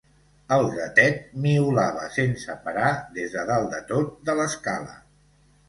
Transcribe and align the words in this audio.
El 0.55 0.63
gatet 0.77 1.19
miolava 1.43 2.07
sense 2.17 2.57
parar 2.65 2.89
des 3.21 3.37
de 3.37 3.47
dalt 3.53 3.71
de 3.77 3.85
tot 3.95 4.13
de 4.31 4.39
l'escala. 4.43 5.01